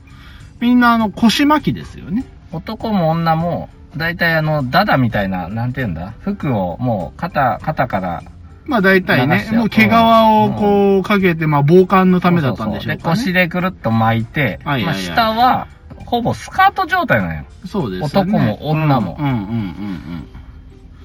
[0.60, 2.24] みんなあの、腰巻きですよね。
[2.52, 6.12] 男も女も、だいたいあの、ダダみたいな、なんて言うんだ？
[6.20, 8.22] 服をもう、肩、肩から、
[8.66, 13.00] まあ大体ねもう毛皮をこうかけて、まあ防寒のためだったんでしょうか、ね。
[13.00, 15.68] そうそうそうで、腰でくるっと巻いて、はいはいはいまあ、下は、
[16.04, 17.44] ほぼスカート状態なんよ。
[17.66, 18.32] そうですよね。
[18.32, 20.28] 男も女もうんうんうんうん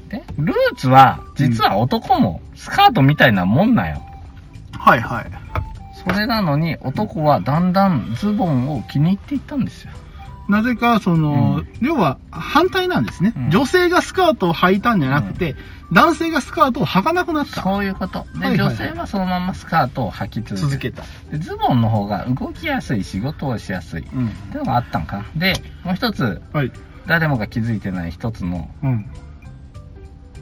[0.10, 4.02] で、ルーツは、実は男もスカートみたいなもんなんよ。
[4.74, 4.80] うん。
[4.80, 5.26] はいはい。
[6.06, 9.92] それなのに、男はだんだんズボンを気に入っていったんですよ。
[10.50, 15.56] なぜか、その、うん要は反対なんですね、うん女性がスカートを履いたんじゃなくて、
[15.92, 17.62] 男性がスカートを履かなくなった。
[17.62, 18.26] そういうこと。
[18.40, 21.04] で、はいはいはい女性はそのままスカートを履き続けた。
[21.32, 24.02] でズボンの方が動きやすい、仕事をしやすい。
[24.02, 24.28] っうん。
[24.30, 25.26] ていうのがあったんかな。
[25.36, 25.54] で、
[25.84, 26.72] もう一つ、はい。
[27.06, 29.06] 誰もが気づいてない一つのうん。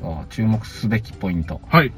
[0.02, 1.62] お注目すべきポイント。
[1.70, 1.92] はい。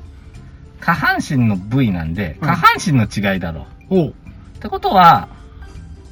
[0.80, 4.00] 下半身の部位なんで、うん下半身の違いだろう。
[4.00, 4.10] おう。
[4.10, 4.14] っ
[4.60, 5.30] てことは、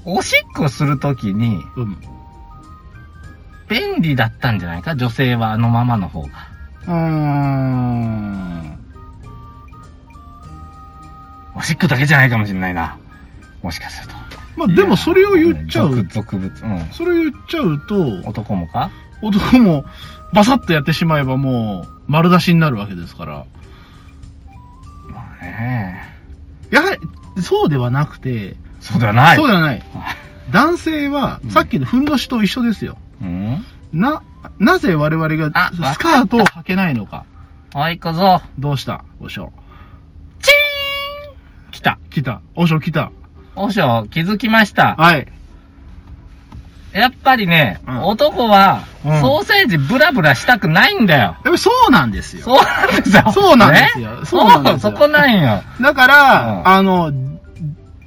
[0.06, 1.98] おしっこするときにうん。
[3.70, 4.96] 便利だったんじゃないか？
[4.96, 6.28] 女性はあのままの方が。
[6.88, 8.78] うーん。
[11.56, 12.98] おしっこだけじゃないかもしれないな。
[13.62, 14.16] もしかすると。
[14.58, 15.96] まあでもそれを言っちゃう。
[15.96, 16.50] 俗俗物。
[16.50, 16.86] うん。
[16.92, 18.92] それを言っちゃうと、男もか？
[19.22, 19.86] 男も
[20.34, 23.46] バサッとやってしまえばもう丸出しになるわけですから。
[25.08, 26.02] まあね
[26.72, 29.38] やはり、そうではなくて、そうではない。
[29.38, 29.84] そうではない。
[30.52, 32.98] 男性は、さっきのふんどしと一緒ですよ。
[33.22, 34.22] うんな、
[34.60, 37.26] なぜ我々があスカートを履けないのか。
[37.74, 38.42] おい、行くぞ。
[38.60, 39.04] どうした？
[39.20, 39.52] おしょ。
[40.42, 40.52] チ
[41.72, 41.98] 来た。
[42.10, 42.42] 来た。
[42.56, 43.12] おしょ来た。
[43.56, 44.96] ーンおしょ、気づきました。
[44.98, 45.28] はい。
[46.94, 51.20] やっぱりね、うん男は、うんソーセージブラブラしたくないんだよ。
[51.22, 52.44] やっぱりそうなんですよ。
[52.44, 53.32] そうなんですよ。
[53.32, 55.64] そうなんですよねそうそこなんよ。
[55.82, 57.12] だから、うんあの、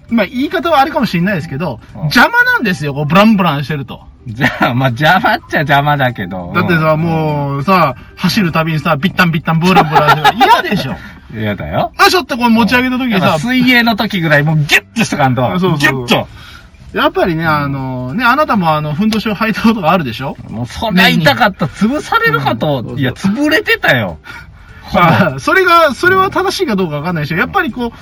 [0.09, 4.03] まあ、言い方はあれかもしれないですけど、うん邪魔なんですよ、こう、ブランブランしてると。
[4.27, 6.53] じゃあ、まあ、邪魔っちゃ邪魔だけど。
[6.55, 10.95] だってさ、もうさ、走るたびにさ、ビッタンビッタンブラブラして嫌でしょ。
[11.35, 11.41] うん。
[11.41, 11.93] 嫌だよ。
[11.99, 15.43] あ、ちょっとこう持ち上げた時にさやっぱ、水泳の時ぐらいもうギュッとしとかんと。
[15.43, 16.27] そうそうギュッと。
[16.95, 21.67] やっぱりね、あの、ね、あなたもあの、ふんどしを履いたことがあるでしょもうそりゃ痛かった。
[21.67, 22.83] 潰されるかうんと。
[22.83, 24.19] そうそういや、潰れてたよ。
[24.95, 27.93] まあ、それが、それは正しいかどうかわかんないし、やっぱりこう、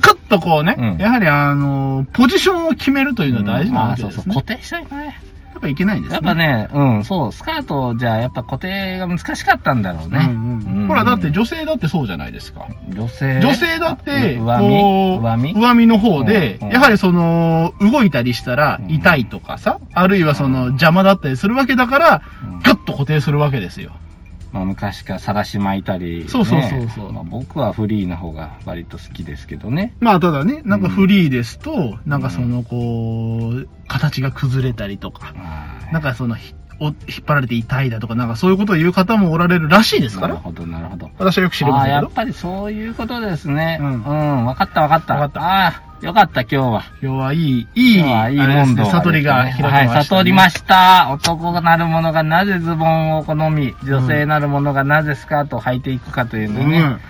[0.00, 4.34] クッとこうね、うんやはりあの、ポジションを決めるというのは大事なわけそうそう、ですね。
[4.34, 5.20] 固定しないとね。
[5.56, 6.14] やっぱいけないんですね。
[6.16, 10.18] やっぱね、うん、そう、スカートじゃやっぱ固定が難しかったんだろうね。
[10.28, 12.66] うんうんほら、だって女性だってそうじゃないですか。
[12.90, 13.40] 女性。
[13.40, 23.92] 女性だって、上こう身上身上身の方で、うんうんやはりその、動いたりしたらうん痛いとかさ、あるいはその邪魔だったりするわけだからうん、グッと固定するわけですよ。
[24.56, 26.28] まあ、昔から晒し巻いたり、ね。
[26.28, 29.94] そうそうそうそうまあ、僕はフリーの方が割と好きですけどね。
[30.00, 35.32] まあ、ただね、なんかフリーですと、なんかその、こう、形が崩れたりとか、は
[35.72, 36.36] いなんかその、
[36.80, 36.94] 引っ
[37.26, 40.34] 張られて痛いだとか、なんかそういうことを言う方もおられるらしいですから。
[40.34, 41.10] なるほど、なるほど。
[41.18, 42.02] 私はよく知りまああ、せんけど。
[42.02, 43.78] やっぱりそういうことですね。
[43.80, 44.46] ううんん。
[44.46, 45.14] わかったわかった。
[45.14, 46.84] わかったああ、よかった今日は。
[47.02, 49.88] 今日はいい、いい、いいあれですね悟りが開きました、ね。
[49.88, 51.08] はい、悟りました。
[51.10, 57.00] 男なる者がなぜズボンを好み、女性なる者がなぜスカートを履いていくかというのね、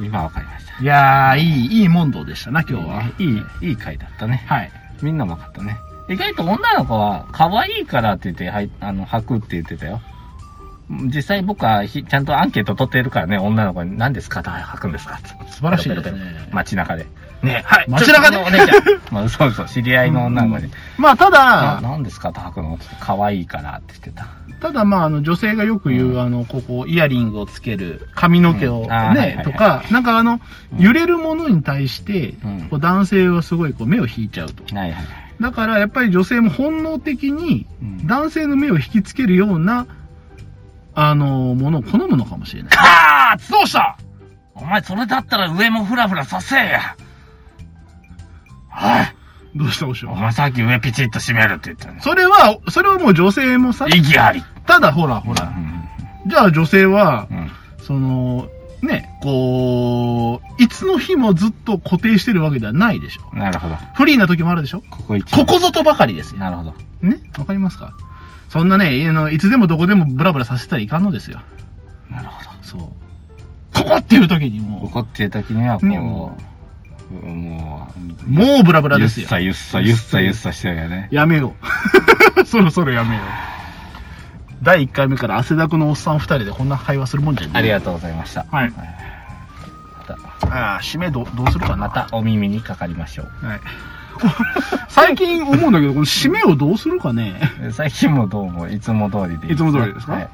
[0.00, 0.06] うん。
[0.06, 0.82] 今わかりました。
[0.82, 3.02] いやー、いい、いい問答でしたな、今日は。
[3.18, 4.44] いい、いい回だったね。
[4.46, 4.70] はい。
[5.02, 5.76] みんなも分かったね。
[6.08, 10.00] 意外と女の子は可愛いからって言って、はい、あの、履くって言ってたよ。
[11.06, 14.40] 実際僕はひちゃんとアンケート取ってるからね、女の子に何ですか？
[14.40, 15.18] 履くんですか？
[15.48, 16.48] 素晴らしいですね。
[16.52, 17.06] 街中で。
[17.42, 17.86] ね、はい。
[17.88, 18.68] 街中でお姉ちゃん。
[19.10, 20.70] まあ、そうそう、知り合いの女の子に。
[20.98, 22.30] まあ、たなだ、何ですか？
[22.30, 22.74] 履くの？
[22.74, 24.26] って可愛いからって言ってた。
[24.60, 30.40] ただまあ、あの、女性がよく言う、うんあの、ここ、イヤリングをつける、髪の毛をうんあーはいはいは、いねとか、なんかあの、
[30.78, 34.64] 揺れるものに対してうん、こう男性はすごいこう目を引いちゃうと。
[34.74, 35.06] はいはいはい。
[35.40, 39.86] だから、やっぱり女性も本能的に、うん男性の目を引きつけるような、
[40.94, 42.70] あの、ものを好むのかもしれない。
[42.76, 43.96] かーどうした？
[44.54, 46.96] お前それだったら上もフラフラさせえや。
[48.68, 49.14] はい。
[49.56, 52.00] どうしたおしょお前さっき上ピチッと締めるって言ったのに。
[52.02, 54.44] それは、それはもう女性もさ、意義あり。
[54.66, 55.52] ただほら、ほら、
[56.26, 57.36] じゃあ女性はう、ん。
[57.38, 57.50] うん。
[57.78, 58.48] その、
[58.84, 63.36] ね、こう、いつの日もずっと固定してるわけではないでしょ。
[63.36, 63.76] なるほど。
[63.94, 66.40] フリーな時もあるでしょここ一ここぞとばかりですよ。
[66.40, 66.74] なるほど。
[67.02, 67.94] ねわかりますか
[68.48, 71.40] そんなね、あのいつでもどこでもブラブラさせたらいかんのですよ。
[72.10, 72.50] なるほど。
[72.62, 72.80] そう。
[73.74, 76.36] ここっていう時にも怒ってる時にはこねう、も
[77.10, 79.22] うんもう、う、もうブラブラですよ。
[79.22, 81.08] ゆっさゆっさゆっさゆっさしてるよね。
[81.10, 81.54] やめよ
[82.36, 82.44] う。
[82.46, 83.63] そろそろやめよう。
[84.64, 87.58] 第1回目から汗だくのおっさん2人でこんな会話するもんじゃねえ。
[87.58, 88.44] ありがとうございました。
[88.50, 88.70] はい。
[88.70, 88.76] ま
[90.06, 91.88] た、ああ、締めどどうするかな？
[91.88, 93.46] またお耳にかかりましょう。
[93.46, 93.60] はい。
[94.88, 97.34] 最近思うんだけど、この締めをどうするかね？
[97.72, 100.12] 最近もどうもいつも通りでいいいつも通りですか？
[100.14, 100.28] はい。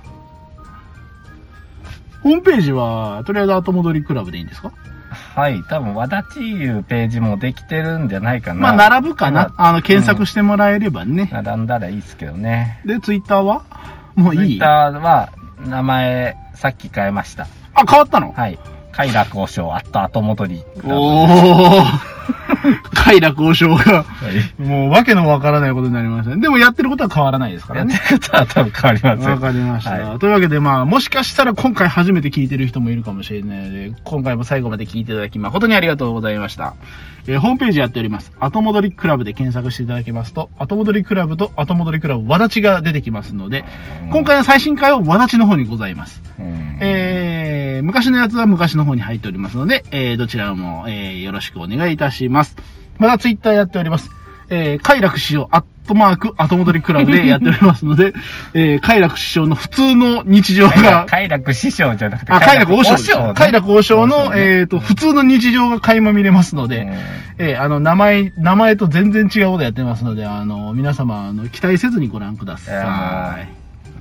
[2.22, 4.70] ホームページは、とりあえず後戻りクラブでいいんですか？
[5.34, 8.60] はい、多分、わだちいうページもできてるんじゃないかな。
[8.60, 9.52] まあ、並ぶかな。
[9.56, 11.28] あの、検索ししてもらえればね。
[11.32, 12.80] 並んだらいいですけどね。
[12.84, 13.62] で、ツイッターは？
[14.14, 14.40] もういい？
[14.40, 15.30] ツイッターは、
[15.66, 17.46] 名前、さっき変えました。
[17.74, 18.32] あ、変わったの？
[18.32, 18.58] はい。
[18.92, 20.64] 快楽交渉、あっと後戻り。
[20.84, 21.84] おー。
[22.94, 24.04] 快楽交渉が、は
[24.58, 24.62] い。
[24.62, 26.40] もうわけのわからないことになりましたね。
[26.40, 27.94] でもやってることは変わらないですからね。
[27.94, 29.30] やってることは多分変わりません。
[29.30, 36.74] わかりました、はというわけで、まあ、もしかしたら今回初めて聞いてる人もいるかもしれないので、今回も最後まで聞いていただき誠にありがとうございました。
[37.26, 38.32] えーホームページやっております。
[38.40, 43.64] 後戻りクラブで検索していただきますと、後戻りクラブと後戻りクラブわだちが出てきますので、
[44.10, 46.22] 今回の最新回はわだちの方にございます。
[46.38, 46.78] うん、
[47.80, 52.56] えー、昔のやつは昔の方に入っておりますので、えー、どちらも、えー、よろしくお願いいたします。
[52.98, 54.10] またツイッターやっております。
[54.50, 58.12] えー、快楽師匠、アットマーク、後戻りクラブで やっておりますので、
[58.52, 66.92] えー、快楽師匠の普通の日常が、 快楽師匠じゃなくて、あ、快楽王将快楽王将の、えっ、と、普通の日常が垣間見れますので、うん
[67.38, 73.38] えーあの、名前、名前と全然違うことやってますので、あの、皆様、あの、期待せずにご覧くだいさや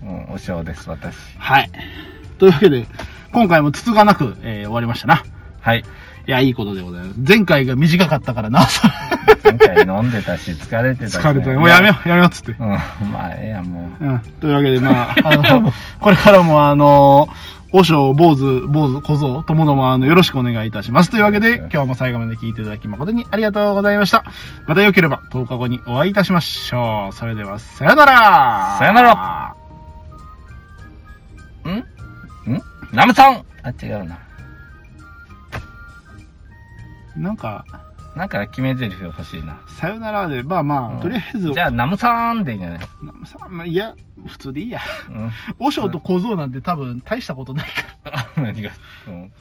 [0.03, 0.05] い。
[0.05, 1.15] もう、うん、お尚です、私。
[1.37, 1.69] はい。
[2.39, 2.87] というわけで、
[3.31, 5.23] 今回もつつがなく、えー終わりましたな。
[5.61, 5.83] はい。
[6.27, 7.19] いや、いいことでございます。
[7.27, 8.61] 前回が短かったからな、
[9.43, 11.59] 前回飲んでたし、疲れてたし、疲れたよ。
[11.59, 12.55] もうやめよう、やめようっつって。
[12.59, 12.77] うん、ま
[13.25, 14.05] あ、ええやん、もう。
[14.05, 14.19] うん。
[14.39, 17.29] というわけで、まあ、 あの、これからもあの、
[17.71, 21.11] 和尚、坊主、坊主、小僧ともども、あの、よろしくお願いいたします。
[21.11, 24.23] というわけで、今日も最後まで聞いていただき誠にありがとうございました。
[24.67, 27.13] また良ければ10日後にお会いいたしましょう。
[27.15, 29.55] それでは、さよならさよなら
[31.65, 31.83] んん？
[32.91, 34.19] ナムさんあ、違うな。
[37.15, 37.65] なんか、
[38.15, 39.59] んなんか決め台詞欲しいな。
[39.79, 42.79] さよならで、まあまあ、うんとりあえず、じゃあ、ナムさんでいいんじゃない？
[43.25, 44.79] さまあ、いや、普通でいいや。
[45.09, 45.31] うん。
[45.59, 47.67] 和尚と小僧なんて多分大したことない
[48.03, 48.27] から。
[48.43, 48.71] 何が、
[49.07, 49.31] うん。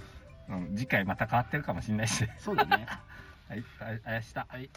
[0.51, 2.27] うん次回また変わってるかもしれないし。
[2.39, 2.87] そうだね。
[3.49, 4.47] はい、あ、あやした。
[4.49, 4.69] はい。